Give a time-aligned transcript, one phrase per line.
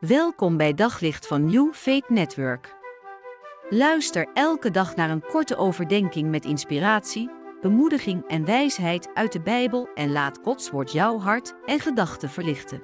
[0.00, 2.76] Welkom bij Daglicht van New Faith Network.
[3.68, 7.30] Luister elke dag naar een korte overdenking met inspiratie,
[7.60, 12.82] bemoediging en wijsheid uit de Bijbel en laat Gods woord jouw hart en gedachten verlichten.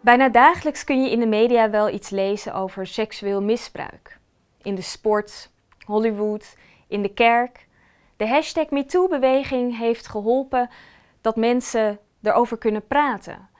[0.00, 4.18] Bijna dagelijks kun je in de media wel iets lezen over seksueel misbruik.
[4.62, 5.50] In de sport,
[5.86, 6.56] Hollywood,
[6.88, 7.66] in de kerk.
[8.16, 10.70] De hashtag MeToo-beweging heeft geholpen
[11.20, 13.56] dat mensen erover kunnen praten.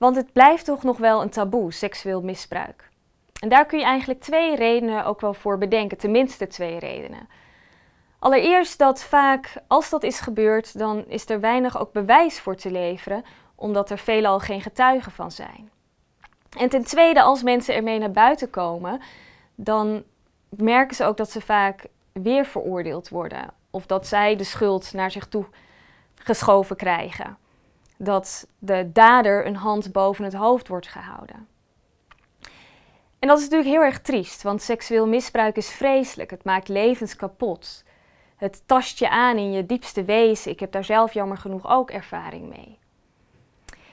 [0.00, 2.88] Want het blijft toch nog wel een taboe, seksueel misbruik.
[3.40, 7.28] En daar kun je eigenlijk twee redenen ook wel voor bedenken, tenminste twee redenen.
[8.18, 12.70] Allereerst dat vaak, als dat is gebeurd, dan is er weinig ook bewijs voor te
[12.70, 13.24] leveren,
[13.54, 15.70] omdat er veelal geen getuigen van zijn.
[16.58, 19.00] En ten tweede, als mensen ermee naar buiten komen,
[19.54, 20.02] dan
[20.48, 23.52] merken ze ook dat ze vaak weer veroordeeld worden.
[23.70, 25.44] Of dat zij de schuld naar zich toe
[26.14, 27.36] geschoven krijgen
[28.02, 31.48] dat de dader een hand boven het hoofd wordt gehouden.
[33.18, 36.30] En dat is natuurlijk heel erg triest, want seksueel misbruik is vreselijk.
[36.30, 37.84] Het maakt levens kapot.
[38.36, 40.50] Het tast je aan in je diepste wezen.
[40.50, 42.78] Ik heb daar zelf jammer genoeg ook ervaring mee.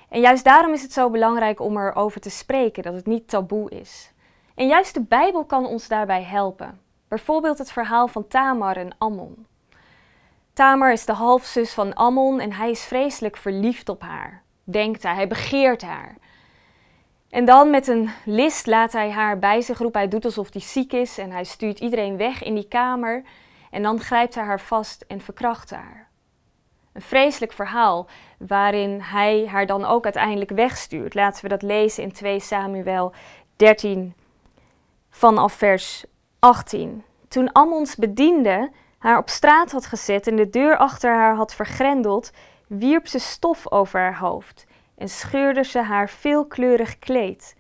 [0.10, 3.70] En juist daarom is het zo belangrijk om erover te spreken, dat het niet taboe
[3.70, 4.12] is.
[4.56, 6.80] En juist de Bijbel kan ons daarbij helpen.
[7.08, 9.46] Bijvoorbeeld het verhaal van Tamar en Ammon.
[10.58, 14.44] Tamar is de halfzus van Ammon en hij is vreselijk verliefd op haar.
[14.64, 16.16] Denkt hij, hij begeert haar.
[17.30, 20.00] En dan met een list laat hij haar bij zich roepen.
[20.00, 23.24] Hij doet alsof hij ziek is en hij stuurt iedereen weg in die kamer.
[23.72, 26.08] En dan grijpt hij haar vast en verkracht haar.
[26.94, 31.14] Een vreselijk verhaal waarin hij haar dan ook uiteindelijk wegstuurt.
[31.14, 33.14] Laten we dat lezen in 2 Samuel
[33.56, 34.14] 13
[35.10, 36.06] vanaf vers
[36.40, 37.04] 18.
[37.28, 42.32] Toen Ammons bediende haar op straat had gezet en de deur achter haar had vergrendeld,
[42.68, 47.56] wierp ze stof over haar hoofd en scheurde ze haar veelkleurig kleed.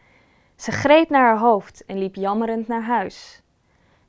[0.55, 3.41] Ze greep naar haar hoofd en liep jammerend naar huis.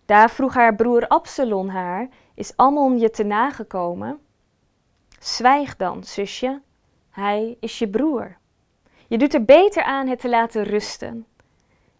[0.04, 4.18] Daar vroeg haar broer Absalon haar: Is Ammon je te nagekomen?
[5.18, 6.60] Zwijg dan, zusje,
[7.10, 8.36] hij is je broer.
[9.08, 11.26] Je doet er beter aan het te laten rusten.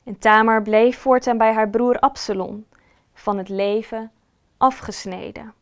[0.05, 2.67] En Tamar bleef voortaan bij haar broer Absalom,
[3.15, 4.11] van het leven
[4.59, 5.55] afgesneden.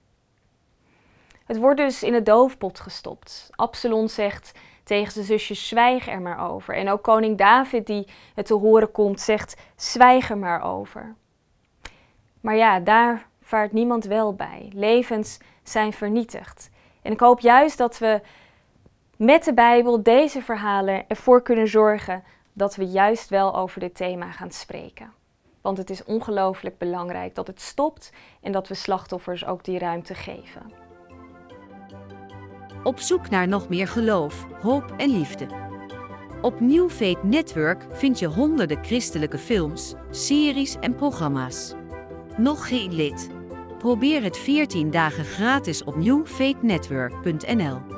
[1.45, 3.49] Het wordt dus in de doofpot gestopt.
[3.51, 4.53] Absalom zegt
[4.85, 6.77] tegen zijn zusjes: zwijg er maar over.
[6.77, 11.15] En ook koning David, die het te horen komt, zegt: zwijg er maar over.
[12.41, 14.71] Maar ja, daar vaart niemand wel bij.
[14.75, 16.71] Levens zijn vernietigd.
[17.03, 18.21] En ik hoop juist dat we
[19.17, 24.31] met de Bijbel deze verhalen ervoor kunnen zorgen dat we juist wel over dit thema
[24.31, 25.13] gaan spreken.
[25.67, 30.15] Want het is ongelooflijk belangrijk dat het stopt en dat we slachtoffers ook die ruimte
[30.15, 30.63] geven.
[32.83, 35.47] Op zoek naar nog meer geloof, hoop en liefde.
[36.43, 41.75] Op New Faith Network vind je honderden christelijke films, series en programma's.
[42.37, 43.31] Nog geen lid?
[43.79, 47.96] Probeer het 14 dagen gratis op newfaithnetwork.nl.